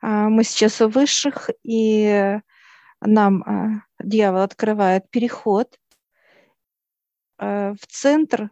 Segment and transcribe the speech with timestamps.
[0.00, 2.38] А, мы сейчас у высших, и
[3.00, 5.78] нам а, дьявол открывает переход
[7.38, 8.50] а, в центр,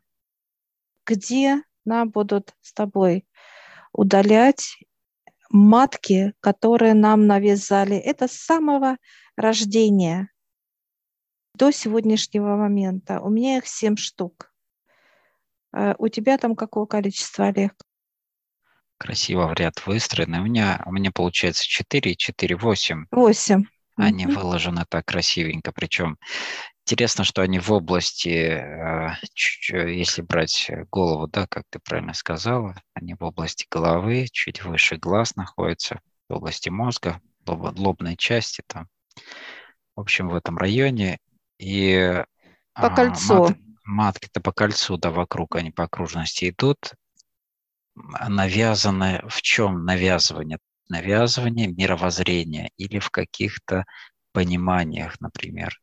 [1.06, 3.26] где нам будут с тобой
[3.92, 4.78] удалять
[5.50, 7.96] матки, которые нам навязали.
[7.96, 8.96] Это с самого
[9.36, 10.30] рождения
[11.54, 13.20] до сегодняшнего момента.
[13.20, 14.52] У меня их семь штук.
[15.98, 17.74] У тебя там какое количество, Олег?
[18.98, 20.40] Красиво в ряд выстроены.
[20.40, 23.06] У меня, у меня получается 4, 4, 8.
[23.10, 23.64] 8.
[23.96, 24.34] Они mm-hmm.
[24.34, 25.72] выложены так красивенько.
[25.72, 26.18] Причем
[26.84, 29.10] интересно, что они в области, э,
[29.90, 35.36] если брать голову, да, как ты правильно сказала, они в области головы, чуть выше глаз
[35.36, 38.88] находятся, в области мозга, лобной части там.
[39.96, 41.18] В общем, в этом районе.
[41.58, 42.24] И
[42.74, 43.44] по а, кольцу.
[43.44, 46.94] Мат, матки-то по кольцу, да, вокруг они по окружности идут
[47.94, 50.58] навязанное, в чем навязывание?
[50.88, 53.84] Навязывание мировоззрения или в каких-то
[54.32, 55.80] пониманиях, например.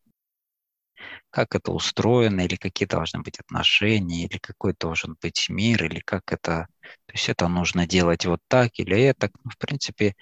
[1.29, 6.31] Как это устроено, или какие должны быть отношения, или какой должен быть мир, или как
[6.31, 6.67] это...
[7.05, 9.31] То есть это нужно делать вот так или это.
[9.43, 10.15] Ну, в принципе,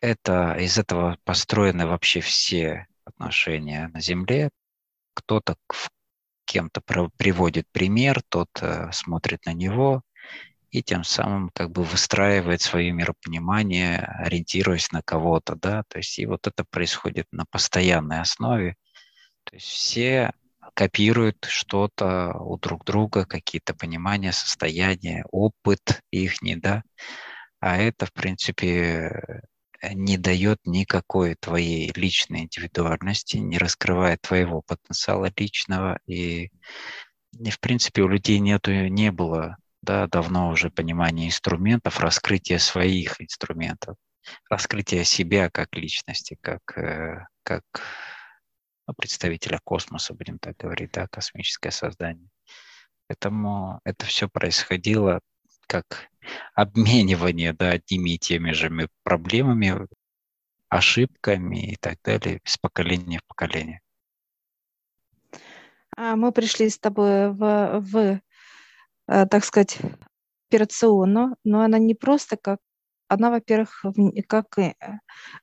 [0.00, 4.50] это, из этого построены вообще все отношения на Земле.
[5.14, 5.56] Кто-то
[6.44, 6.80] кем-то
[7.16, 10.02] приводит пример, тот э, смотрит на него,
[10.74, 16.26] и тем самым как бы выстраивает свое миропонимание, ориентируясь на кого-то, да, то есть и
[16.26, 18.74] вот это происходит на постоянной основе,
[19.44, 20.32] то есть все
[20.74, 26.82] копируют что-то у друг друга, какие-то понимания, состояния, опыт их, да,
[27.60, 29.42] а это, в принципе,
[29.92, 36.50] не дает никакой твоей личной индивидуальности, не раскрывает твоего потенциала личного, и,
[37.38, 43.20] и в принципе, у людей нету, не было да, давно уже понимание инструментов, раскрытие своих
[43.20, 43.96] инструментов,
[44.50, 47.62] раскрытие себя как личности, как, э, как
[48.86, 52.28] ну, представителя космоса, будем так говорить, да, космическое создание.
[53.06, 55.20] Поэтому это все происходило
[55.66, 56.10] как
[56.54, 58.70] обменивание да, одними и теми же
[59.02, 59.86] проблемами,
[60.68, 63.80] ошибками и так далее, из поколения в поколение.
[65.96, 68.20] А мы пришли с тобой в, в
[69.06, 69.78] так сказать,
[70.54, 72.60] операционно, но она не просто как,
[73.08, 73.84] она, во-первых,
[74.28, 74.56] как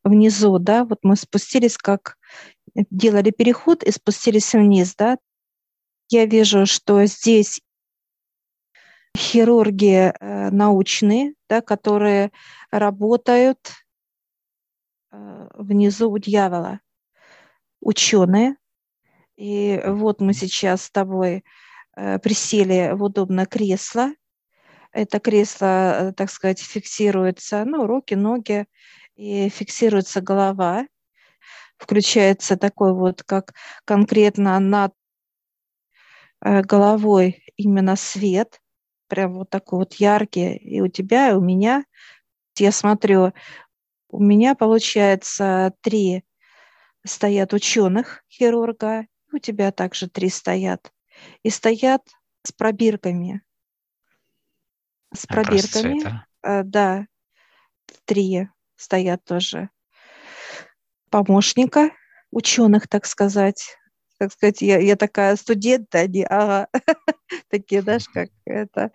[0.03, 2.17] внизу, да, вот мы спустились, как
[2.75, 5.17] делали переход и спустились вниз, да.
[6.09, 7.61] Я вижу, что здесь
[9.17, 12.31] хирурги э, научные, да, которые
[12.69, 13.59] работают
[15.11, 16.79] э, внизу у дьявола,
[17.81, 18.55] ученые.
[19.37, 21.45] И вот мы сейчас с тобой Э,
[22.19, 24.11] присели в удобное кресло.
[24.91, 28.65] Это кресло, э, так сказать, фиксируется, ну, руки, ноги,
[29.15, 30.85] и фиксируется голова.
[31.77, 33.53] Включается такой вот, как
[33.85, 34.93] конкретно над
[36.43, 38.59] э, головой именно свет,
[39.07, 41.85] прям вот такой вот яркий, и у тебя, и у меня.
[42.57, 43.33] Я смотрю,
[44.09, 46.23] у меня получается три
[47.05, 50.91] стоят ученых хирурга, у тебя также три стоят
[51.43, 52.01] и стоят
[52.43, 53.41] с пробирками.
[55.13, 56.23] С пробирками.
[56.43, 57.05] Э, да,
[58.05, 59.69] три стоят тоже
[61.09, 61.91] помощника
[62.31, 63.77] ученых, так сказать.
[64.17, 66.67] Так сказать, я, я такая студент, они, ага,
[67.49, 68.91] такие, знаешь, как это.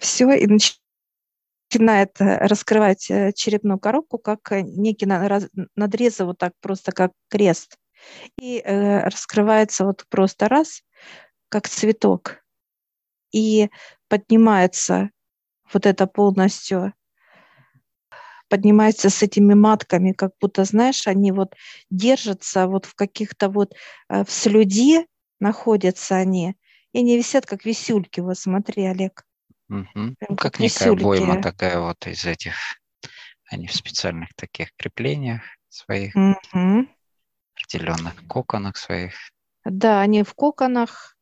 [0.00, 7.76] Все, и начинает раскрывать э, черепную коробку, как некий надрезы, вот так просто, как крест.
[8.40, 10.82] И э, раскрывается вот просто раз,
[11.48, 12.44] как цветок.
[13.32, 13.70] И
[14.08, 15.10] поднимается
[15.72, 16.94] вот это полностью,
[18.48, 21.54] поднимается с этими матками, как будто, знаешь, они вот
[21.90, 23.74] держатся вот в каких-то вот,
[24.08, 25.06] э, в слюде
[25.40, 26.56] находятся они,
[26.92, 28.20] и они висят, как висюльки.
[28.20, 29.24] Вот смотри, Олег.
[29.68, 29.86] Угу.
[29.92, 31.02] Прям как, как некая висюльки.
[31.02, 32.54] обойма такая вот из этих,
[33.50, 36.88] они в специальных таких креплениях своих, угу.
[37.54, 39.14] определенных коконах своих.
[39.64, 41.17] Да, они в коконах,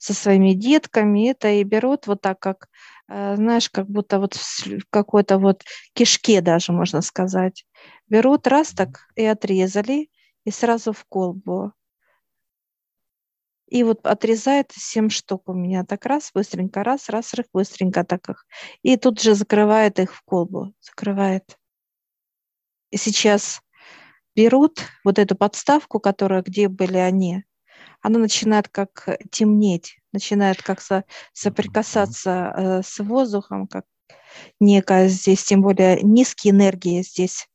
[0.00, 2.68] со своими детками это и берут вот так, как,
[3.08, 5.62] э, знаешь, как будто вот в какой-то вот
[5.92, 7.66] кишке даже, можно сказать.
[8.08, 10.08] Берут раз так и отрезали,
[10.44, 11.74] и сразу в колбу.
[13.68, 15.84] И вот отрезает 7 штук у меня.
[15.84, 18.46] Так раз, быстренько, раз, раз, раз, быстренько так их.
[18.82, 20.72] И тут же закрывает их в колбу.
[20.80, 21.58] Закрывает.
[22.90, 23.60] И сейчас
[24.34, 27.44] берут вот эту подставку, которая, где были они,
[28.02, 33.84] она начинает как темнеть, начинает как со, соприкасаться э, с воздухом, как
[34.58, 37.48] некая здесь, тем более низкие энергии здесь.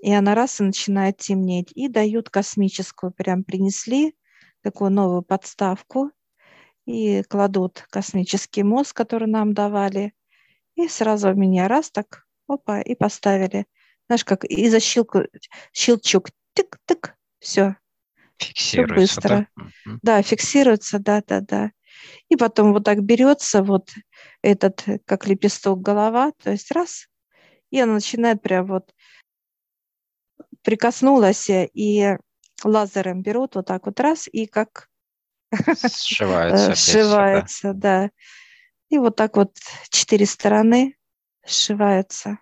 [0.00, 1.72] И она раз и начинает темнеть.
[1.74, 4.14] И дают космическую, прям принесли
[4.62, 6.10] такую новую подставку
[6.86, 10.14] и кладут космический мозг, который нам давали,
[10.74, 13.66] и сразу меня раз так, опа, и поставили.
[14.06, 15.24] Знаешь, как и за щелку,
[15.72, 17.76] щелчок, тык-тык, все.
[18.38, 19.48] Фиксируется, быстро.
[19.56, 19.98] Да?
[20.02, 21.72] да, фиксируется, да, да, да.
[22.28, 23.90] И потом вот так берется вот
[24.42, 27.08] этот, как лепесток голова, то есть раз,
[27.70, 28.94] и она начинает прям вот
[30.62, 32.16] прикоснулась, и
[32.64, 34.88] лазером берут вот так вот раз, и как
[35.86, 36.74] сшивается.
[36.76, 38.10] сшивается, да.
[38.90, 39.56] И вот так вот
[39.90, 40.96] четыре стороны
[41.46, 42.38] сшиваются.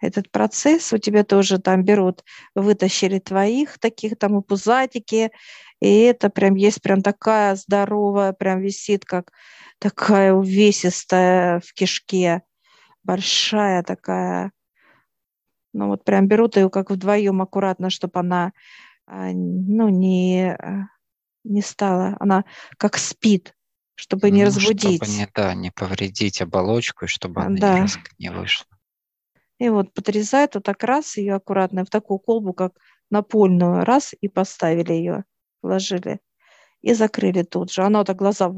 [0.00, 2.24] Этот процесс у тебя тоже там берут,
[2.54, 5.30] вытащили твоих таких там и пузатики,
[5.80, 9.32] и это прям есть прям такая здоровая, прям висит как
[9.78, 12.42] такая увесистая в кишке,
[13.02, 14.52] большая такая.
[15.72, 18.52] Ну вот прям берут ее как вдвоем аккуратно, чтобы она
[19.06, 20.88] а, ну, не, а,
[21.44, 22.16] не стала.
[22.20, 22.44] Она
[22.76, 23.54] как спит,
[23.94, 25.04] чтобы не ну, разбудить.
[25.04, 27.86] Чтобы не, да, не повредить оболочку, и чтобы она да.
[28.18, 28.66] не вышла.
[29.60, 32.72] И вот подрезают вот так раз ее аккуратно в такую колбу, как
[33.10, 35.24] напольную, раз и поставили ее,
[35.62, 36.20] вложили
[36.80, 37.82] и закрыли тут же.
[37.82, 38.50] Она вот так глаза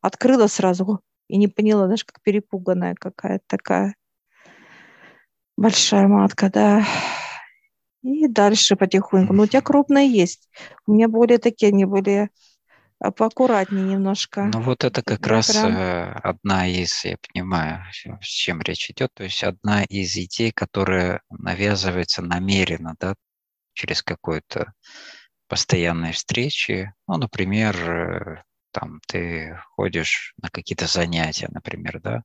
[0.00, 3.96] открыла сразу и не поняла, знаешь, как перепуганная какая-то такая
[5.56, 6.86] большая матка, да.
[8.02, 9.32] И дальше потихоньку.
[9.32, 10.48] Ну, у тебя крупные есть.
[10.86, 12.30] У меня более такие, они были
[13.00, 14.44] поаккуратнее немножко.
[14.52, 15.54] Ну вот это как я раз.
[15.54, 21.22] Э, одна из, я понимаю, с чем речь идет, то есть одна из идей, которая
[21.30, 23.14] навязывается намеренно, да,
[23.74, 24.72] через какой-то
[25.48, 26.92] постоянные встречи.
[27.06, 28.42] Ну, например, э,
[28.72, 32.22] там ты ходишь на какие-то занятия, например, да,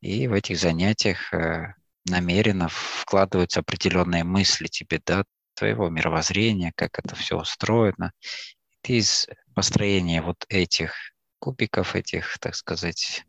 [0.00, 1.74] и в этих занятиях э,
[2.08, 5.24] намеренно вкладываются определенные мысли тебе, да,
[5.54, 8.12] твоего мировоззрения, как это все устроено.
[8.88, 10.94] Из построения вот этих
[11.38, 13.24] кубиков, этих, так сказать,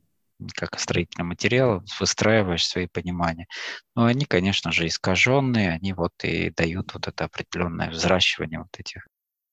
[0.53, 3.47] как строительный материал, выстраиваешь свои понимания.
[3.95, 9.07] Но они, конечно же, искаженные, они вот и дают вот это определенное взращивание вот этих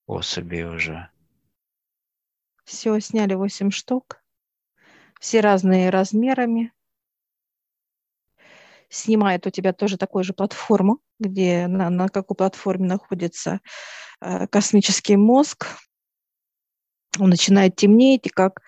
[0.06, 1.08] особей уже.
[2.64, 4.22] Все, сняли 8 штук,
[5.20, 6.72] все разные размерами,
[8.88, 13.60] снимает у тебя тоже такую же платформу, где на, на какой платформе находится
[14.20, 15.66] э, космический мозг.
[17.18, 18.62] Он начинает темнеть и как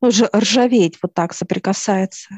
[0.00, 2.36] ну, ржаветь, вот так соприкасается.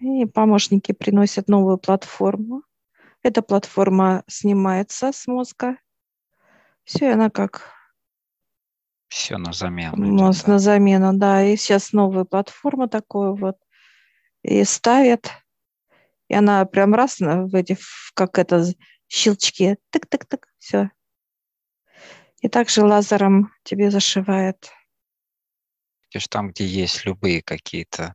[0.00, 2.62] И помощники приносят новую платформу.
[3.22, 5.78] Эта платформа снимается с мозга.
[6.84, 7.70] Все, она как...
[9.08, 9.96] Все на замену.
[9.96, 10.52] Мозг идет, да.
[10.52, 11.42] на замену, да.
[11.44, 13.56] И сейчас новую платформу такую вот
[14.42, 15.32] и ставят
[16.28, 17.76] и она прям раз в эти,
[18.14, 18.64] как это,
[19.08, 20.90] щелчки, тык-тык-тык, все.
[22.40, 24.70] И также лазером тебе зашивает.
[26.12, 28.14] Видишь, там, где есть любые какие-то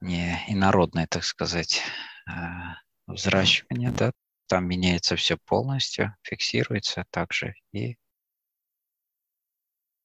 [0.00, 1.82] не инородные, так сказать,
[2.26, 4.12] а, взращивания, да,
[4.46, 7.96] там меняется все полностью, фиксируется также и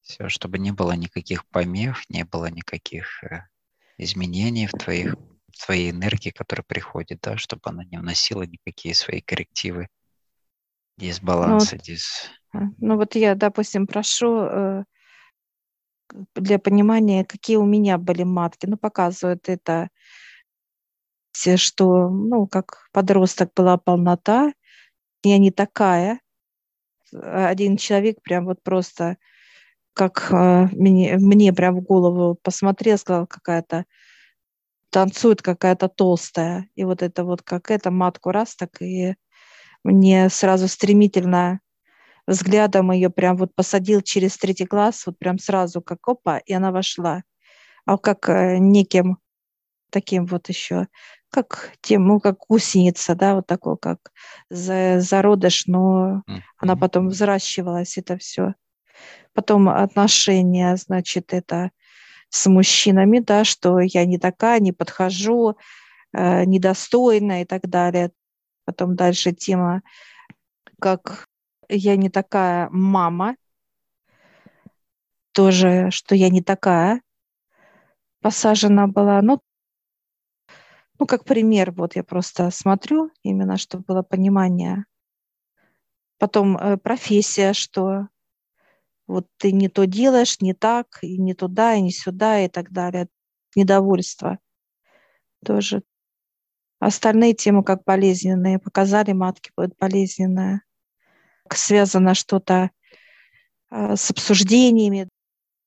[0.08, 3.42] все, чтобы не было никаких помех, не было никаких э,
[3.98, 5.16] изменений в твоих
[5.54, 9.90] своей энергии, которая приходит, да, чтобы она не вносила никакие свои коррективы,
[10.98, 12.30] дисбаланса, ну, дис...
[12.54, 14.84] А, ну вот я, допустим, прошу э,
[16.36, 18.66] для понимания, какие у меня были матки.
[18.66, 19.90] Ну, показывают это,
[21.32, 24.54] что, ну, как подросток была полнота,
[25.24, 26.20] я не такая.
[27.14, 29.18] Один человек прям вот просто
[29.94, 33.86] как э, мне, мне прям в голову посмотрел, сказал, какая-то
[34.92, 36.70] танцует какая-то толстая.
[36.76, 39.16] И вот это вот как это матку раз, так и
[39.88, 41.60] мне сразу стремительно
[42.28, 46.72] взглядом ее прям вот посадил через третий глаз, вот прям сразу как опа, и она
[46.72, 47.24] вошла.
[47.86, 49.18] А как э, неким
[49.90, 50.88] таким вот еще,
[51.30, 54.12] как тем, ну, как гусеница, да, вот такой, как
[54.50, 56.42] за, зародыш, но mm-hmm.
[56.58, 58.56] она потом взращивалась, это все.
[59.34, 61.72] Потом отношения, значит, это
[62.30, 65.56] с мужчинами, да, что я не такая, не подхожу,
[66.12, 68.12] э, недостойна и так далее.
[68.68, 69.82] Потом дальше тема,
[70.82, 71.26] как
[71.70, 73.38] я не такая мама,
[75.32, 77.02] тоже, что я не такая,
[78.20, 79.22] посажена была.
[79.22, 79.40] Ну,
[81.00, 84.84] ну, как пример, вот я просто смотрю, именно чтобы было понимание.
[86.18, 88.10] Потом э, профессия, что
[89.08, 92.74] вот ты не то делаешь, не так, и не туда, и не сюда, и так
[92.74, 93.08] далее.
[93.56, 94.40] недовольство
[95.46, 95.84] тоже.
[96.80, 98.60] Остальные темы как болезненные.
[98.60, 100.64] Показали, матки будет болезненная.
[101.52, 102.72] Связано что-то
[103.70, 105.10] а, с обсуждениями,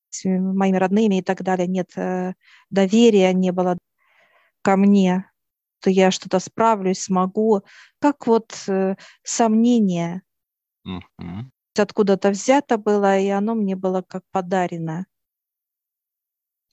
[0.09, 1.67] с моими родными и так далее.
[1.67, 2.33] Нет э,
[2.69, 3.77] доверия, не было
[4.61, 5.29] ко мне,
[5.79, 7.63] что я что-то справлюсь, смогу.
[7.99, 10.21] Как вот э, сомнение
[10.87, 11.49] mm-hmm.
[11.77, 15.05] откуда-то взято было, и оно мне было как подарено.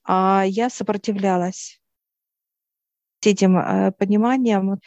[0.05, 1.78] А я сопротивлялась
[3.21, 4.81] с этим э, пониманием.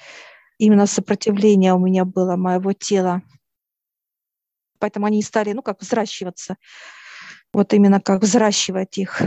[0.57, 3.21] Именно сопротивление у меня было моего тела.
[4.79, 6.57] Поэтому они стали, ну, как взращиваться.
[7.53, 9.21] Вот именно как взращивать их,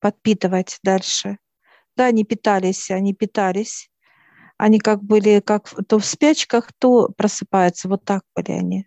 [0.00, 1.38] подпитывать дальше.
[1.96, 3.90] Да, они питались, они питались.
[4.56, 7.88] Они как были как то в спячках, то просыпаются.
[7.88, 8.86] Вот так были они.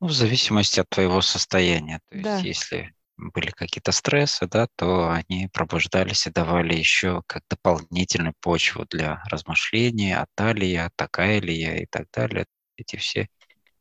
[0.00, 2.00] Ну, в зависимости от твоего состояния.
[2.10, 2.38] То есть, да.
[2.38, 9.22] если были какие-то стрессы, да, то они пробуждались и давали еще как дополнительную почву для
[9.30, 12.46] размышления, а талия, такая ли я и так далее.
[12.76, 13.28] Эти все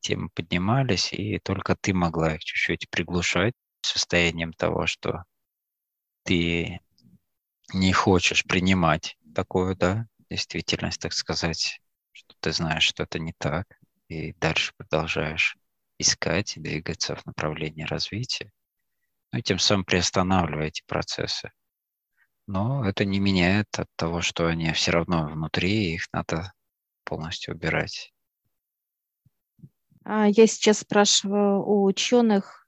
[0.01, 5.23] темы поднимались, и только ты могла их чуть-чуть приглушать состоянием того, что
[6.23, 6.79] ты
[7.73, 11.79] не хочешь принимать такую, да, действительность, так сказать,
[12.11, 13.65] что ты знаешь, что это не так,
[14.07, 15.57] и дальше продолжаешь
[15.97, 18.51] искать и двигаться в направлении развития,
[19.33, 21.51] ну тем самым приостанавливая эти процессы.
[22.45, 26.53] Но это не меняет от того, что они все равно внутри, и их надо
[27.03, 28.13] полностью убирать.
[30.05, 32.67] А я сейчас спрашиваю у ученых,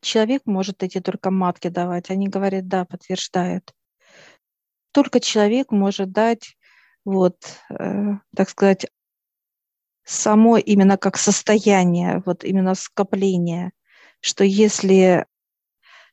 [0.00, 2.10] человек может эти только матки давать.
[2.10, 3.74] Они говорят, да, подтверждают.
[4.92, 6.56] Только человек может дать,
[7.04, 7.36] вот,
[7.70, 8.86] э, так сказать,
[10.04, 13.72] само именно как состояние, вот именно скопление,
[14.20, 15.26] что если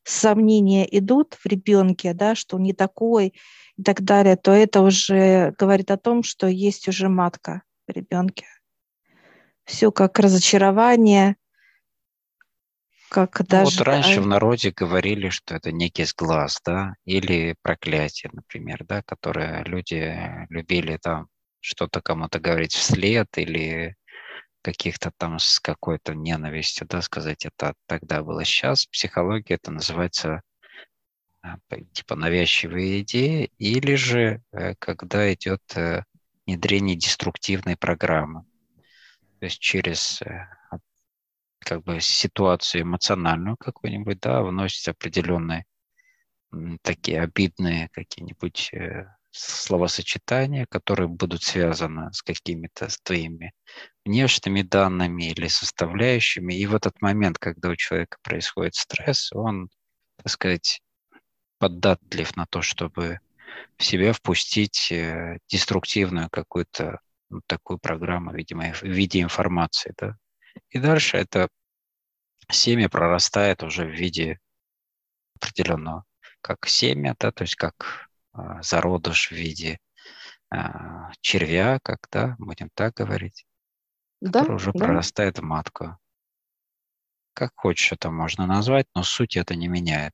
[0.04, 3.34] сомнения идут в ребенке, да, что он не такой
[3.78, 8.46] и так далее, то это уже говорит о том, что есть уже матка в ребенке.
[9.66, 11.38] Все как разочарование,
[13.10, 13.78] как ну, даже...
[13.78, 19.64] Вот раньше в народе говорили, что это некий сглаз, да, или проклятие, например, да, которое
[19.64, 20.18] люди
[20.50, 21.28] любили там
[21.60, 23.96] что-то кому-то говорить вслед или
[24.66, 28.44] каких-то там с какой-то ненавистью, да, сказать, это тогда было.
[28.44, 30.42] Сейчас психология это называется
[31.44, 31.58] а,
[31.94, 36.04] типа навязчивые идеи, или же э, когда идет э,
[36.48, 38.44] внедрение деструктивной программы.
[39.40, 40.48] То есть через э,
[41.60, 45.66] как бы ситуацию эмоциональную какую-нибудь, да, вносить определенные
[46.82, 53.54] такие обидные какие-нибудь э, словосочетания, которые будут связаны с какими-то твоими
[54.06, 56.54] внешними данными или составляющими.
[56.54, 59.70] И в этот момент, когда у человека происходит стресс, он,
[60.18, 60.82] так сказать,
[61.60, 63.20] поддатлив на то, чтобы
[63.78, 67.00] в себя впустить э, деструктивную какую-то
[67.30, 70.16] ну, такую программу, видимо, в виде информации, да,
[70.70, 71.50] и дальше это
[72.50, 74.40] семя прорастает уже в виде
[75.36, 76.06] определенного,
[76.42, 78.10] как семя, да, то есть как
[78.62, 79.80] зародыш в виде
[80.54, 80.58] э,
[81.22, 83.46] червя, как, да, будем так говорить,
[84.22, 84.86] да, который уже да.
[84.86, 85.98] прорастает в матку.
[87.34, 90.14] Как хочешь это можно назвать, но суть это не меняет.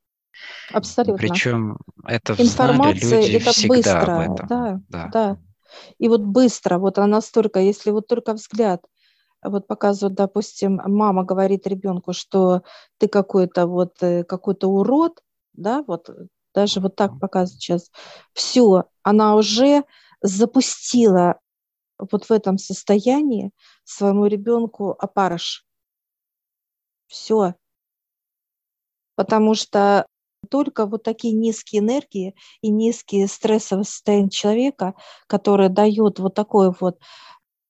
[0.71, 1.17] Абсолютно.
[1.17, 4.47] Причем это Информация знали люди это всегда быстро, об этом.
[4.47, 5.37] Да, да, да.
[5.99, 8.81] И вот быстро, вот она настолько, если вот только взгляд
[9.43, 12.63] вот показывают, допустим, мама говорит ребенку, что
[12.97, 15.21] ты какой-то вот э, какой-то урод,
[15.53, 16.09] да, вот
[16.53, 17.91] даже вот так показывают сейчас.
[18.33, 19.83] Все, она уже
[20.21, 21.39] запустила
[21.97, 23.51] вот в этом состоянии
[23.83, 25.65] своему ребенку опарыш.
[27.07, 27.55] Все.
[29.15, 30.05] Потому что
[30.49, 34.95] только вот такие низкие энергии и низкие стрессовые состояния человека,
[35.27, 36.99] которые дают вот такой вот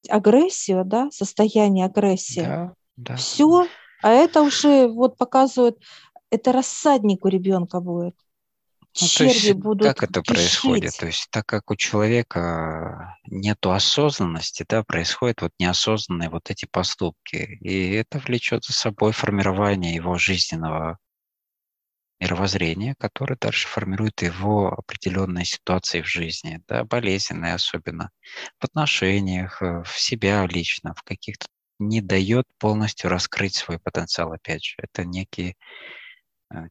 [0.10, 3.16] агрессию, да, состояние агрессии, да, да.
[3.16, 3.68] все,
[4.02, 5.78] а это уже вот показывает,
[6.30, 8.16] это рассадник у ребенка будет.
[9.00, 10.36] Ну, Черви есть, будут как это кишить.
[10.36, 10.98] происходит?
[10.98, 17.58] То есть, так как у человека нету осознанности, да, происходят вот неосознанные вот эти поступки,
[17.62, 20.98] и это влечет за собой формирование его жизненного
[22.20, 28.12] мировоззрения, которое дальше формирует его определенные ситуации в жизни, да, болезненные особенно,
[28.60, 31.48] в отношениях, э, в себя лично, в каких-то
[31.80, 34.76] не дает полностью раскрыть свой потенциал, опять же.
[34.78, 35.56] Это некие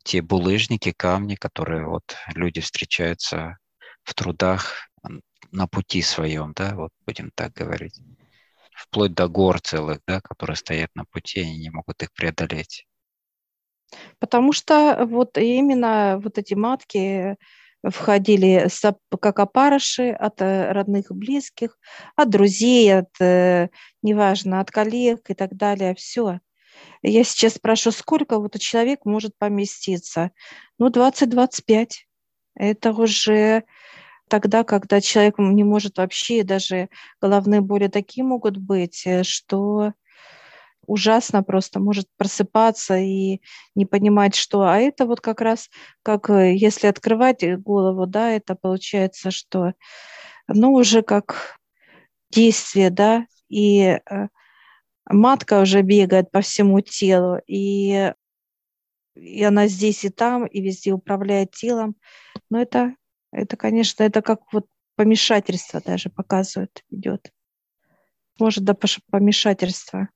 [0.04, 3.58] те булыжники, камни, которые вот люди встречаются
[4.02, 4.90] в трудах
[5.52, 8.00] на пути своем, да, вот будем так говорить.
[8.74, 12.86] Вплоть до гор целых, да, которые стоят на пути, они не могут их преодолеть.
[14.18, 17.36] Потому что вот именно вот эти матки
[17.82, 18.68] входили
[19.20, 21.78] как опарыши от э, родных близких,
[22.14, 23.68] от друзей, от, э,
[24.02, 26.40] неважно, от коллег и так далее, все.
[27.02, 30.30] Я сейчас спрашиваю, сколько вот человек может поместиться?
[30.78, 32.06] Ну, 20-25.
[32.56, 33.64] Это уже
[34.28, 36.88] тогда, когда человек не может вообще, даже
[37.20, 39.92] головные боли такие могут быть, э, что
[40.86, 43.40] ужасно просто может просыпаться и
[43.74, 44.62] не понимать, что.
[44.62, 45.68] А это вот как раз,
[46.02, 49.74] как э, если открывать голову, да, это получается, что,
[50.48, 51.58] ну, уже как
[52.30, 54.28] действие, да, и э,
[55.12, 58.12] матка уже бегает по всему телу, и,
[59.14, 61.96] и она здесь и там, и везде управляет телом.
[62.50, 62.94] Но это,
[63.32, 67.32] это, конечно, это как вот помешательство даже показывает, идет.
[68.38, 68.76] Может, до
[69.10, 70.08] помешательства.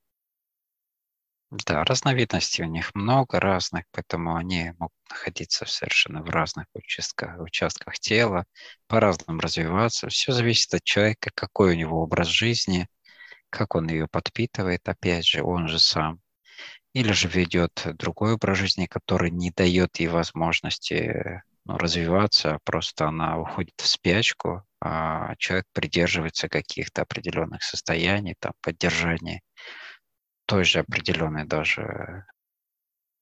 [1.50, 7.98] Да, разновидностей у них много разных, поэтому они могут находиться совершенно в разных участках, участках
[8.00, 8.44] тела,
[8.88, 10.08] по-разному развиваться.
[10.08, 12.88] Все зависит от человека, какой у него образ жизни,
[13.54, 16.20] как он ее подпитывает, опять же, он же сам.
[16.92, 23.38] Или же ведет другой образ жизни, который не дает ей возможности ну, развиваться, просто она
[23.38, 29.40] уходит в спячку, а человек придерживается каких-то определенных состояний, там, поддержания
[30.46, 32.26] той же определенной даже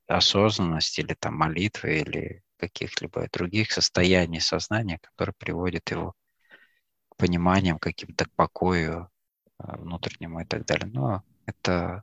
[0.09, 6.15] осознанности или там молитвы или каких-либо других состояний сознания, которые приводят его
[7.11, 9.09] к пониманиям, каким-то к покою
[9.79, 10.91] внутреннему и так далее.
[10.93, 12.03] Но это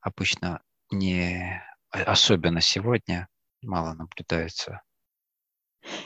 [0.00, 3.28] обычно не особенно сегодня
[3.62, 4.82] мало наблюдается.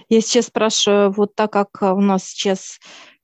[0.09, 2.78] Я сейчас спрашиваю, вот так как у нас сейчас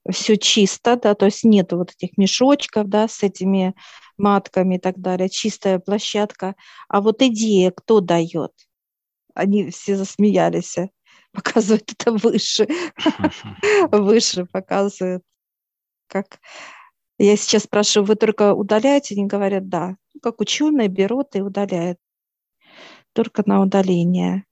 [0.09, 3.73] все чисто, да, то есть нет вот этих мешочков, да, с этими
[4.17, 6.55] матками и так далее, чистая площадка.
[6.89, 8.51] А вот идея кто дает?
[9.33, 10.75] Они все засмеялись,
[11.31, 12.67] показывают это выше,
[13.91, 15.23] выше показывают.
[16.07, 16.39] Как
[17.17, 19.15] я сейчас спрашиваю, вы только удаляете?
[19.15, 19.97] Они говорят, да.
[20.13, 21.99] Ну, как ученые берут и удаляют.
[23.13, 24.45] Только на удаление.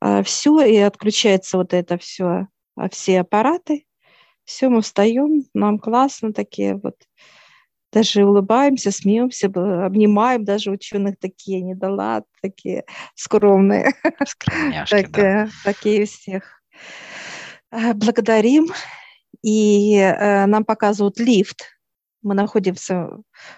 [0.00, 3.86] А все, и отключается вот это все, а все аппараты.
[4.44, 6.96] Все, мы встаем, нам классно такие вот
[7.92, 13.94] даже улыбаемся, смеемся, обнимаем даже ученых такие, не да такие скромные.
[14.88, 15.48] так, да.
[15.64, 16.62] Такие всех.
[17.72, 18.68] Э, благодарим.
[19.42, 21.64] И э, нам показывают лифт.
[22.22, 23.08] Мы находимся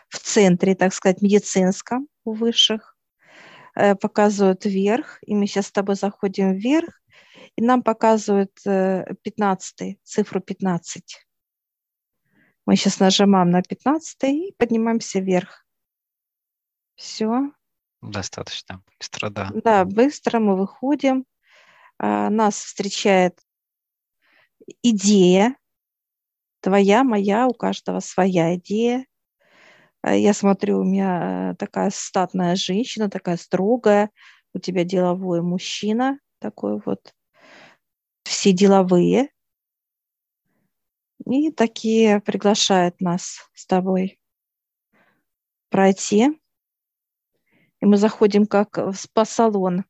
[0.08, 2.96] в центре, так сказать, медицинском у высших.
[3.74, 7.00] Э, показывают вверх, и мы сейчас с тобой заходим вверх,
[7.56, 11.26] и нам показывают 15, цифру 15.
[12.64, 15.66] Мы сейчас нажимаем на 15 и поднимаемся вверх.
[16.94, 17.50] Все.
[18.00, 19.50] Достаточно быстро, да.
[19.54, 21.24] Да, быстро мы выходим.
[21.98, 23.40] Нас встречает
[24.82, 25.56] идея.
[26.62, 29.04] Твоя, моя, у каждого своя идея.
[30.00, 34.10] А, я смотрю, у меня э, такая статная женщина, такая строгая.
[34.54, 37.14] У тебя деловой мужчина, такой вот.
[38.22, 39.30] Все деловые.
[41.26, 44.20] И такие приглашают нас с тобой
[45.68, 46.28] пройти.
[47.80, 49.84] И мы заходим как в спа-салон.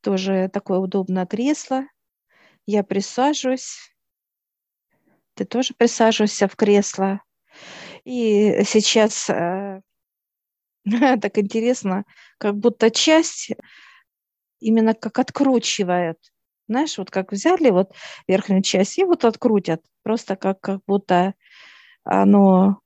[0.00, 1.86] Тоже такое удобное кресло.
[2.66, 3.95] Я присаживаюсь.
[5.36, 7.20] Ты тоже присаживаешься в кресло.
[8.04, 9.80] И сейчас э,
[10.84, 12.04] так интересно,
[12.38, 13.52] как будто часть
[14.58, 16.18] именно как откручивает
[16.68, 17.92] знаешь, вот как взяли вот
[18.26, 21.34] верхнюю часть и вот открутят, просто как, как будто
[22.04, 22.80] оно...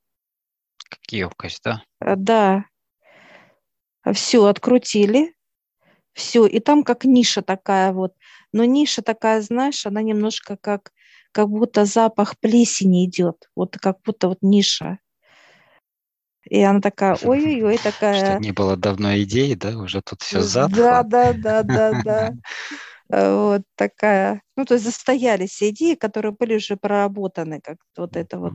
[0.89, 1.83] Как емкость, да?
[2.01, 2.65] Э, да.
[4.13, 5.35] Все открутили,
[6.13, 8.15] все, и там как ниша такая вот.
[8.53, 10.93] Но ниша такая, знаешь, она немножко как,
[11.33, 14.99] как будто запах плесени идет, вот как будто вот ниша.
[16.45, 18.15] И она такая, ой-ой-ой, такая...
[18.15, 19.77] Что не было давно идеи, да?
[19.79, 20.77] Уже тут все затхло.
[20.77, 22.33] Да, да, да, да, да.
[23.13, 28.55] Вот такая, ну, то есть застоялись идеи, которые были уже проработаны, как вот это вот.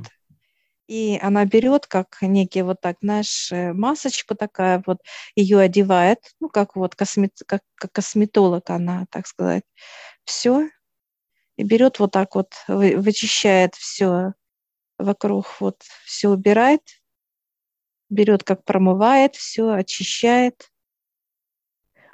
[0.88, 5.00] И она берет, как некий вот так, знаешь, э, масочку такая, вот
[5.36, 9.64] ее одевает, ну, как вот космет, как, как косметолог она, так сказать,
[10.26, 10.70] все,
[11.58, 14.34] и берет вот так вот, вычищает все
[14.98, 16.82] вокруг, вот все убирает,
[18.10, 20.70] берет, как промывает, все очищает,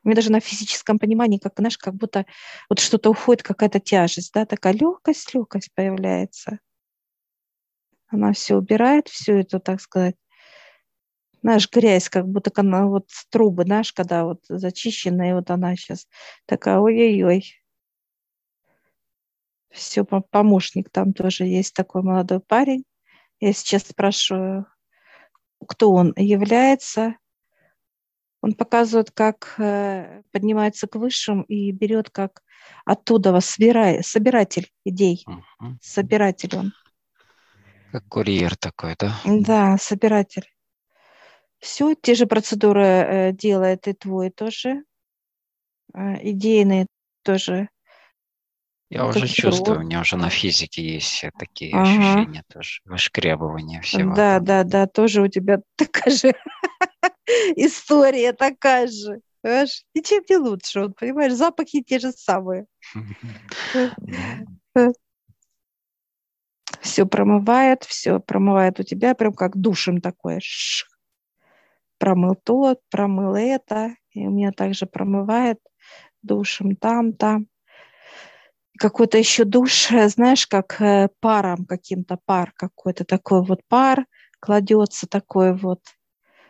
[0.04, 2.26] у меня даже на физическом понимании, как, знаешь, как будто
[2.70, 6.60] вот что-то уходит, какая-то тяжесть, да, такая легкость, легкость появляется.
[8.08, 10.16] Она все убирает, все это, так сказать,
[11.44, 16.08] знаешь, грязь, как будто она вот трубы, знаешь, когда вот зачищенная, вот она сейчас
[16.46, 17.61] такая, ой-ой-ой.
[19.72, 22.84] Все, помощник там тоже есть такой молодой парень.
[23.40, 24.66] Я сейчас спрашиваю,
[25.68, 27.16] кто он является.
[28.42, 32.42] Он показывает, как э, поднимается к высшим и берет как
[32.86, 35.24] оттуда собирай, собиратель идей.
[35.28, 35.78] Угу.
[35.82, 36.74] Собиратель он.
[37.92, 39.16] Как курьер такой, да?
[39.26, 40.48] Да, собиратель.
[41.60, 44.84] Все, те же процедуры э, делает и твой тоже.
[45.94, 46.88] Э, идейные
[47.24, 47.70] тоже.
[48.92, 51.84] Я уже чувствую, у меня уже на физике есть такие ага.
[51.84, 54.14] ощущения тоже, вышкрябывание всего.
[54.14, 56.34] Да, да, да, тоже у тебя такая же
[57.56, 59.22] история, такая же.
[59.42, 59.84] Понимаешь?
[59.96, 62.66] Ничем не лучше, вот, понимаешь, запахи те же самые.
[66.82, 70.40] Все промывает, все промывает у тебя, прям как душем такое
[72.02, 75.60] промыл то, промыл это, и у меня также промывает
[76.24, 77.46] душем там, там.
[78.82, 84.08] Какой-то еще душ, знаешь, как э, паром каким-то, пар какой-то, такой вот пар
[84.40, 85.82] кладется такой вот.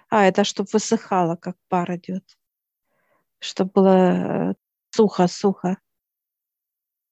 [0.09, 2.23] А, это чтобы высыхало, как пар идет.
[3.39, 4.55] Чтобы было
[4.91, 5.71] сухо-сухо.
[5.71, 5.75] Э,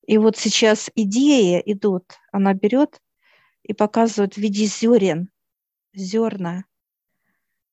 [0.08, 3.02] и вот сейчас идеи идут, она берет
[3.64, 5.30] и показывает в виде зерен,
[5.94, 6.64] зерна.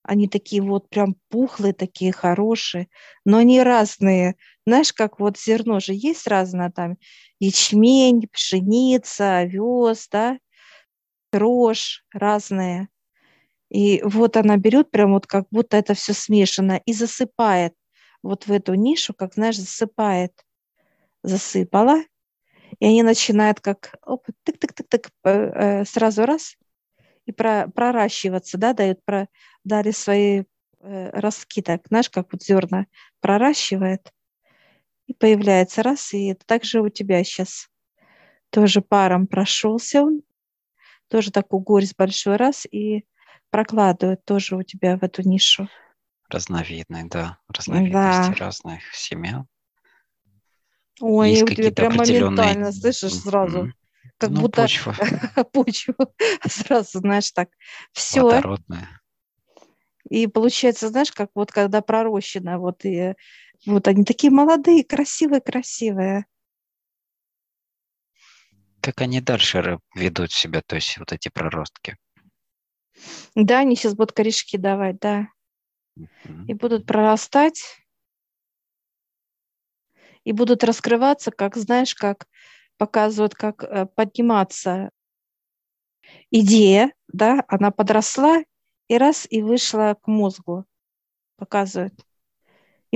[0.03, 2.89] Они такие вот прям пухлые, такие хорошие,
[3.25, 4.35] но они разные.
[4.67, 6.97] Знаешь, как вот зерно же есть разное там.
[7.39, 10.39] Ячмень, пшеница, овес, да,
[11.33, 12.89] рожь разные.
[13.71, 17.75] И вот она берет прям вот как будто это все смешано и засыпает
[18.23, 20.33] вот в эту нишу, как, знаешь, засыпает.
[21.23, 22.03] Засыпала,
[22.79, 26.57] и они начинают как тык-тык-тык-тык э, э, сразу раз
[27.27, 29.29] и про, проращиваться, да, дают, про,
[29.65, 30.45] дали свои
[30.81, 32.87] э, ростки, так, знаешь, как вот зерна
[33.21, 34.13] проращивает,
[35.07, 37.69] и появляется раз, и это также у тебя сейчас
[38.51, 40.23] тоже паром прошелся он,
[41.09, 43.05] тоже такую горсть большой раз, и
[43.51, 45.69] прокладывает тоже у тебя в эту нишу.
[46.29, 48.35] Разновидные, да, разновидности да.
[48.39, 49.47] разных семян.
[51.01, 52.31] Ой, Есть у тебя прям определенные...
[52.31, 53.67] моментально, слышишь, сразу.
[53.67, 53.73] Mm-hmm
[54.19, 54.95] как ну, будто почва.
[55.53, 55.95] почву
[56.49, 57.51] сразу, знаешь, так
[57.93, 58.23] все.
[58.23, 59.01] Водородная.
[60.09, 63.15] И получается, знаешь, как вот когда пророщено, вот и
[63.65, 66.27] вот они такие молодые, красивые, красивые.
[68.81, 71.97] Как они дальше ведут себя, то есть вот эти проростки?
[73.35, 75.29] Да, они сейчас будут корешки давать, да.
[75.99, 76.47] Uh-huh.
[76.47, 77.63] И будут прорастать.
[80.25, 82.27] И будут раскрываться, как, знаешь, как
[82.77, 84.91] показывают, как э, подниматься
[86.31, 88.43] идея, да, она подросла
[88.89, 90.65] и раз и вышла к мозгу,
[91.37, 91.95] показывает.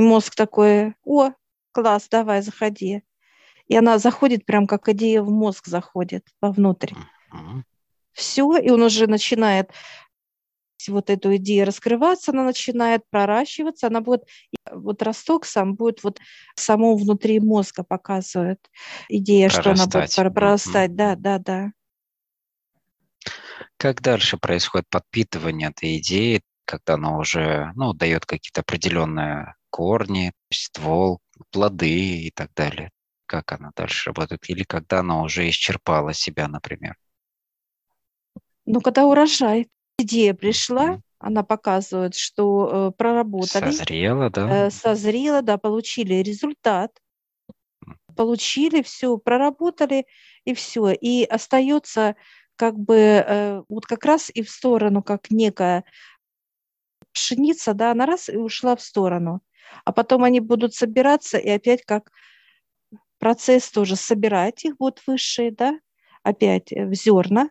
[0.00, 1.32] И мозг такой, о,
[1.72, 3.02] класс, давай, заходи.
[3.68, 6.94] И она заходит прям как идея в мозг заходит вовнутрь.
[7.30, 7.62] Uh-huh.
[8.12, 9.70] Все, и он уже начинает
[10.88, 14.22] вот эту идею раскрываться, она начинает проращиваться, она будет,
[14.72, 16.18] вот росток сам будет вот
[16.56, 18.70] само внутри мозга показывает
[19.10, 19.76] идея, прорастать.
[19.76, 20.94] что она будет прорастать, mm-hmm.
[20.94, 21.72] да, да, да.
[23.76, 31.20] Как дальше происходит подпитывание этой идеи, когда она уже, ну, дает какие-то определенные корни, ствол,
[31.50, 32.90] плоды и так далее?
[33.26, 34.48] Как она дальше работает?
[34.48, 36.96] Или когда она уже исчерпала себя, например?
[38.66, 43.70] Ну, когда урожай идея пришла, она показывает, что э, проработали.
[43.70, 44.66] Созрела, да.
[44.66, 46.92] Э, созрела, да, получили результат,
[48.16, 50.06] получили все, проработали
[50.44, 50.92] и все.
[50.92, 52.16] И остается
[52.56, 55.84] как бы э, вот как раз и в сторону, как некая
[57.12, 59.40] пшеница, да, она раз и ушла в сторону.
[59.84, 62.10] А потом они будут собираться и опять как
[63.18, 65.78] процесс тоже собирать их будут высшие, да,
[66.22, 67.50] опять в зерна,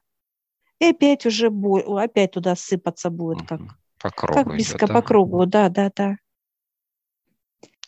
[0.79, 1.49] и опять уже
[1.87, 3.61] опять туда сыпаться будет, как,
[3.99, 4.33] по кругу.
[4.33, 4.93] Как близко идет, да?
[4.93, 6.17] по кругу, да, да, да.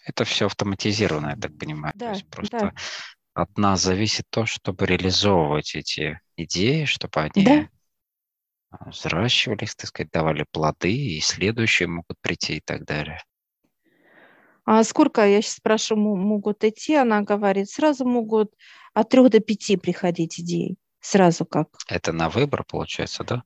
[0.06, 1.94] Это все автоматизировано, я так понимаю.
[1.96, 2.74] Да, то есть просто да.
[3.34, 7.46] от нас зависит то, чтобы реализовывать эти идеи, чтобы они
[8.72, 8.80] да.
[8.88, 13.24] взращивались, так сказать, давали плоды, и следующие могут прийти и так далее.
[14.66, 16.96] А сколько, я сейчас спрашиваю, могут идти?
[16.96, 18.54] Она говорит, сразу могут
[18.94, 21.68] от трех до пяти приходить идеи сразу как.
[21.88, 23.44] Это на выбор, получается, да?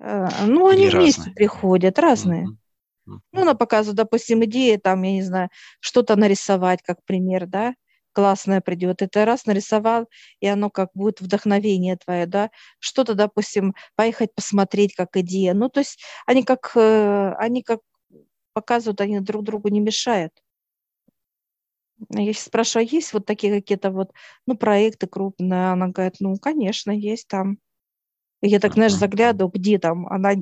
[0.00, 1.02] А, ну, Или они разные?
[1.02, 2.46] вместе приходят, разные.
[2.46, 3.18] Mm-hmm.
[3.32, 7.74] Ну, она показывает, допустим, идеи, там, я не знаю, что-то нарисовать, как пример, да,
[8.12, 9.02] классное придет.
[9.02, 10.08] И ты раз нарисовал,
[10.40, 12.50] и оно как будет вдохновение твое, да.
[12.78, 15.52] Что-то, допустим, поехать посмотреть как идея.
[15.52, 17.80] Ну, то есть они как, э, они как
[18.54, 20.32] показывают, они друг другу не мешают.
[22.10, 24.12] Я сейчас спрашиваю, а есть вот такие какие-то вот,
[24.46, 25.72] ну, проекты крупные?
[25.72, 27.58] Она говорит, ну, конечно, есть там.
[28.42, 30.06] И я так, знаешь, заглядываю, где там?
[30.08, 30.34] Она,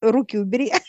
[0.00, 0.72] руки убери.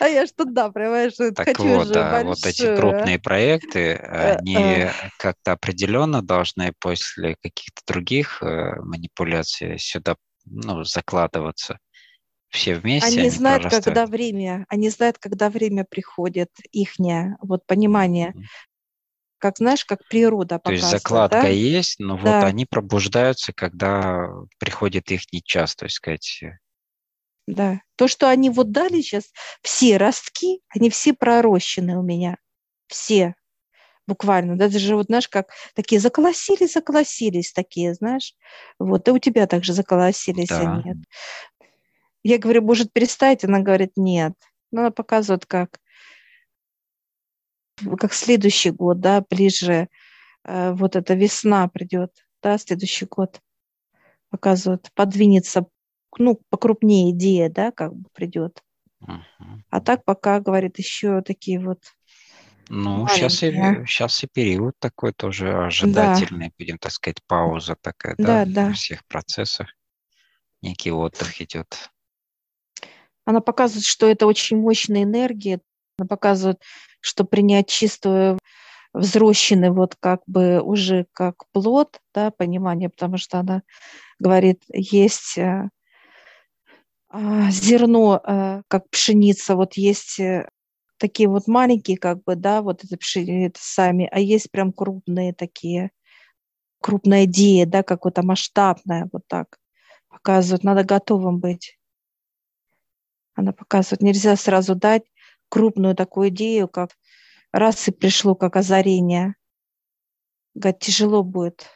[0.00, 4.36] А я что да, понимаешь, так хочу вот, же да, вот эти крупные проекты, э,
[4.36, 4.90] они э.
[5.18, 11.78] как-то определенно должны после каких-то других э, манипуляций сюда ну, закладываться
[12.50, 13.08] все вместе.
[13.08, 13.84] Они, они знают, прорастают.
[13.84, 18.30] когда время, они знают, когда время приходит, ихнее вот понимание.
[18.30, 18.44] Mm-hmm.
[19.38, 21.48] Как знаешь, как природа То есть закладка да?
[21.48, 22.40] есть, но да.
[22.40, 26.40] вот они пробуждаются, когда приходит их час, то есть сказать.
[26.42, 26.56] Э.
[27.46, 27.80] Да.
[27.96, 29.30] То, что они вот дали сейчас,
[29.62, 32.36] все ростки, они все пророщены у меня.
[32.88, 33.34] Все.
[34.08, 34.56] Буквально.
[34.56, 38.34] Да, даже вот, знаешь, как такие заколосились, заколосились такие, знаешь.
[38.78, 40.60] Вот, и у тебя также заколосились да.
[40.60, 40.94] они.
[42.22, 43.44] Я говорю, может, перестать?
[43.44, 44.34] Она говорит, нет.
[44.70, 45.80] Но она показывает, как,
[47.98, 49.88] как следующий год, да, ближе
[50.44, 53.40] э, вот эта весна придет, да, следующий год
[54.30, 55.66] показывает, подвинется,
[56.18, 58.62] ну, покрупнее идея, да, как бы придет.
[59.02, 59.60] Uh-huh.
[59.70, 61.80] А так пока, говорит, еще такие вот
[62.70, 63.50] ну, сейчас и,
[63.86, 66.54] сейчас и период такой тоже ожидательный, да.
[66.58, 68.66] будем так сказать, пауза такая, да, да, да.
[68.66, 69.74] во всех процессах.
[70.60, 71.90] Некий отдых идет.
[73.28, 75.60] Она показывает, что это очень мощная энергия.
[75.98, 76.62] Она показывает,
[77.00, 78.38] что принять чистую
[78.94, 83.64] взрощенный вот как бы уже как плод, да, понимание, потому что она
[84.18, 85.68] говорит, есть э,
[87.10, 90.48] а, зерно, э, как пшеница, вот есть э,
[90.96, 95.90] такие вот маленькие, как бы, да, вот это пшеница сами, а есть прям крупные такие,
[96.80, 99.58] крупная идея, да, какое-то масштабная, вот так
[100.08, 101.77] показывают, надо готовым быть.
[103.38, 105.04] Она показывает, нельзя сразу дать
[105.48, 106.90] крупную такую идею, как
[107.52, 109.36] раз и пришло как озарение.
[110.56, 111.68] Говорит, тяжело будет.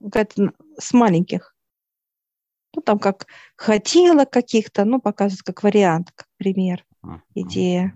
[0.00, 0.32] Говорит,
[0.78, 1.54] с маленьких.
[2.74, 6.86] Ну, там как хотела каких-то, ну, показывают как вариант, как пример,
[7.34, 7.92] идея.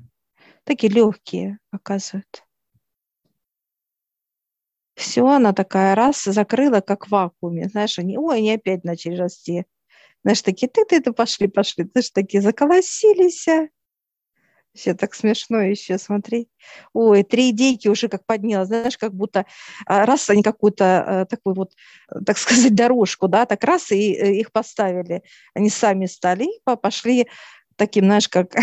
[0.65, 2.45] Такие легкие показывают.
[4.97, 7.71] Все, она такая раз закрыла, как в вакууме.
[7.71, 9.65] Знаешь, они, ой, они опять начали расти.
[10.23, 11.85] Знаешь, такие, ты-ты-ты, пошли, пошли.
[11.85, 13.47] Ты же такие заколосились.
[14.75, 16.49] Все так смешно еще, смотри.
[16.93, 19.45] Ой, три идейки уже как подняла, знаешь, как будто
[19.85, 21.73] а, раз они какую-то а, такую вот,
[22.25, 25.23] так сказать, дорожку, да, так раз и э, их поставили.
[25.55, 27.27] Они сами стали и пошли
[27.77, 28.55] таким, знаешь, как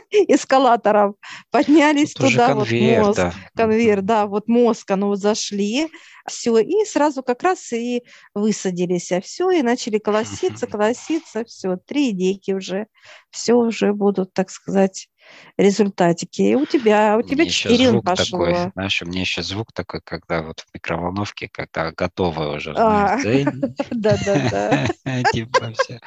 [0.28, 1.16] эскалатором
[1.50, 3.34] поднялись вот туда, конвейер, вот мозг, да.
[3.56, 5.88] конвейер, да, вот мозг, оно вот зашли,
[6.28, 8.02] все, и сразу как раз и
[8.34, 12.86] высадились, а все, и начали колоситься, колоситься, все, три идейки уже,
[13.30, 15.08] все уже будут, так сказать,
[15.56, 16.42] результатики.
[16.42, 18.46] И у тебя, у тебя четыре пошло.
[18.46, 22.72] Такой, знаешь, у меня еще звук такой, когда вот в микроволновке, когда готово уже.
[23.90, 24.86] Да-да-да.
[25.32, 26.00] Типа все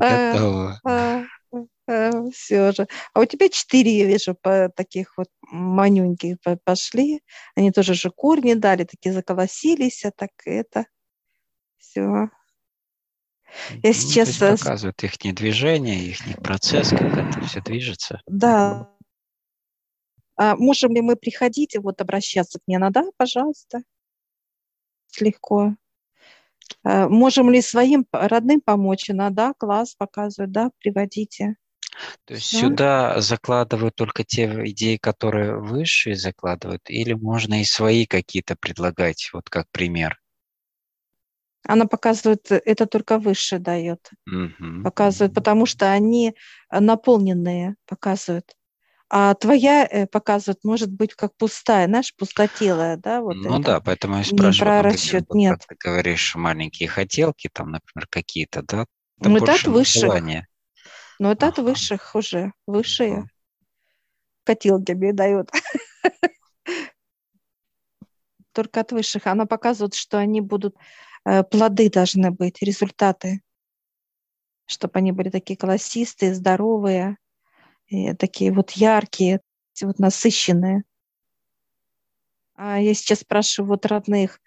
[0.00, 0.80] а, готово.
[2.12, 2.86] Э, все же.
[3.12, 7.22] А у тебя четыре, я вижу, по таких вот манюньких пошли.
[7.54, 10.86] Они тоже же корни дали, такие заколосились, а так это
[11.78, 12.02] все.
[13.82, 14.28] Я ну, сейчас...
[14.28, 18.20] Есть показывают их движение, их процесс, как это все движется.
[18.26, 18.90] Да.
[20.36, 22.62] А можем ли мы приходить и вот обращаться к?
[22.66, 23.82] Ну да, пожалуйста.
[25.20, 25.76] Легко.
[26.82, 29.08] А можем ли своим родным помочь?
[29.08, 31.56] Ну да, класс показывают, да, приводите.
[32.24, 32.58] То есть да.
[32.58, 39.50] сюда закладывают только те идеи, которые высшие закладывают, или можно и свои какие-то предлагать, вот
[39.50, 40.18] как пример?
[41.64, 44.10] Она показывает, это только выше дает.
[44.26, 44.82] Угу.
[44.82, 46.34] Показывает, потому что они
[46.70, 48.56] наполненные, показывают.
[49.14, 53.20] А твоя э, показывает, может быть, как пустая, знаешь, пустотелая, да?
[53.20, 53.62] Вот ну это.
[53.62, 54.52] да, поэтому я спрашиваю.
[54.52, 55.64] Не про расчет, вот, нет.
[55.68, 58.86] Ты говоришь, маленькие хотелки, там, например, какие-то, да?
[59.20, 60.00] Там ну, это от высших.
[60.00, 60.48] Желания.
[61.22, 63.28] Но это от высших уже, высшие ага.
[64.42, 65.52] котелками дают.
[68.52, 69.28] Только от высших.
[69.28, 70.74] Она показывает, что они будут,
[71.24, 73.40] э, плоды должны быть, результаты.
[74.66, 77.18] Чтобы они были такие колосистые, здоровые,
[78.18, 79.42] такие вот яркие,
[79.80, 80.82] вот насыщенные.
[82.54, 84.40] А я сейчас спрашиваю вот родных,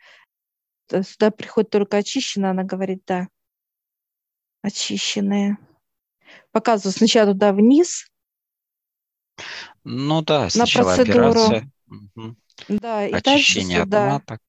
[0.89, 3.29] сюда приходит только очищенная, она говорит, да,
[4.61, 5.57] очищенные
[6.51, 8.07] показываю сначала туда вниз.
[9.83, 11.29] Ну да, сначала на процедуру.
[11.29, 11.71] операция.
[11.87, 12.35] Угу.
[12.69, 14.41] Да, и дальше Очищение сюда, отматок.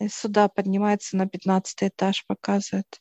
[0.00, 3.00] и сюда поднимается на 15 этаж, показывает.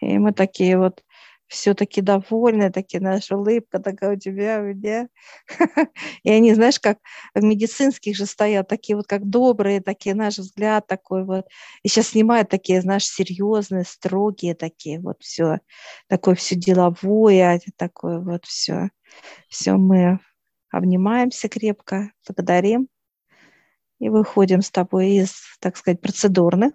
[0.00, 1.02] И мы такие вот
[1.46, 5.08] все-таки довольны, такие наша улыбка такая у тебя, у меня.
[6.22, 6.98] И они, знаешь, как
[7.34, 11.46] в медицинских же стоят, такие вот как добрые, такие наш взгляд такой вот.
[11.82, 15.60] И сейчас снимают такие, знаешь, серьезные, строгие такие вот все,
[16.08, 18.90] такое все деловое, такое вот все.
[19.48, 20.18] Все мы
[20.70, 22.88] обнимаемся крепко, благодарим
[24.00, 26.72] и выходим с тобой из, так сказать, процедурных.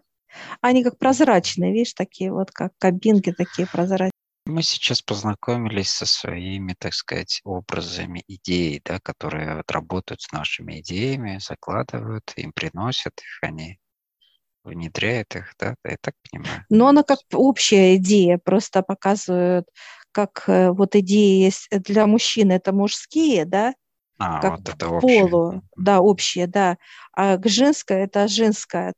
[0.62, 4.12] Они как прозрачные, видишь, такие вот, как кабинки такие прозрачные.
[4.50, 10.80] Мы сейчас познакомились со своими, так сказать, образами идей, да, которые вот работают с нашими
[10.80, 13.78] идеями, закладывают, им приносят их, они
[14.64, 16.66] внедряют их, да, я так понимаю.
[16.70, 19.68] Но она как общая идея, просто показывают,
[20.12, 23.76] как э, вот идеи есть для мужчин, это мужские, да,
[24.18, 25.22] А, как вот это к общее.
[25.22, 26.78] полу, да, общие, да,
[27.14, 28.94] а к женской это женское.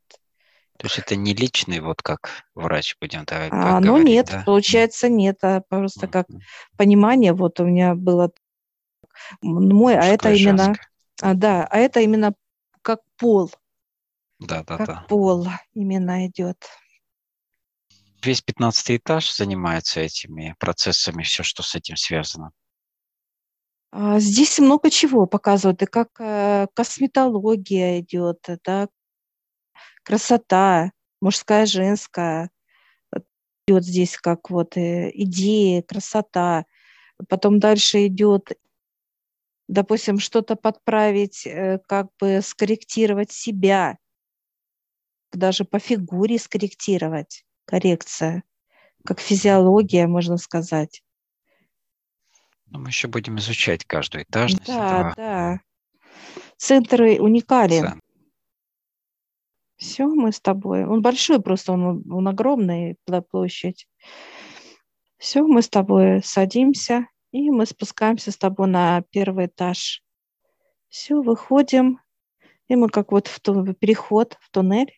[0.81, 4.43] То есть это не личный, вот как врач будем да, А, ну нет, да?
[4.47, 6.41] получается нет, а просто как Мгм.
[6.75, 8.31] понимание, вот у меня было
[9.43, 10.75] м, мой, а это Мужское, именно,
[11.21, 12.33] а, да, а это именно
[12.81, 13.51] как пол,
[14.39, 15.05] Да, да, как да.
[15.07, 16.57] пол именно идет.
[18.23, 22.51] Весь пятнадцатый этаж занимается этими процессами, все, что с этим связано.
[23.91, 28.87] А, Здесь много чего показывают, и как э, косметология идет, да,
[30.03, 32.49] красота, мужская, женская,
[33.67, 36.65] идет здесь как вот э, идеи, красота.
[37.29, 38.51] Потом дальше идет,
[39.67, 43.97] допустим, что-то подправить, э, как бы скорректировать себя,
[45.31, 48.43] даже по фигуре скорректировать, коррекция,
[49.05, 51.03] как физиология, можно сказать.
[52.65, 55.59] Но мы еще будем изучать каждую этажность Да, этого да.
[56.57, 57.81] Центр уникален.
[57.81, 57.99] центра.
[59.81, 60.85] Все, мы с тобой.
[60.85, 62.97] Он большой просто, он, он огромный,
[63.31, 63.87] площадь.
[65.17, 70.03] Все, мы с тобой садимся, и мы спускаемся с тобой на первый этаж.
[70.87, 71.99] Все, выходим,
[72.67, 74.93] и мы как вот в ту- переход в туннель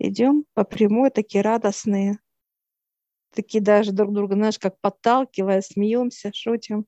[0.00, 2.18] идем по прямой, такие радостные,
[3.32, 6.84] такие даже друг друга, знаешь, как подталкивая, смеемся, шутим.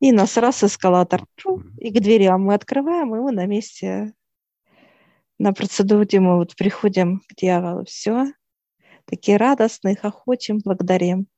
[0.00, 1.26] И нас раз эскалатор,
[1.76, 4.14] и к дверям мы открываем, и мы на месте
[5.38, 8.26] на процедуре мы вот приходим к дьяволу, все,
[9.04, 11.28] такие радостные, хохочем, благодарим.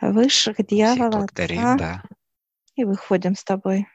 [0.00, 2.02] Высших Всех дьявола, благодарим, Отца, да.
[2.74, 3.86] и выходим с тобой.